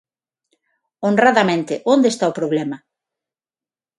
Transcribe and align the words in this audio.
Honradamente, 1.07 1.73
onde 1.93 2.07
está 2.09 2.25
o 2.31 2.37
problema? 2.39 2.77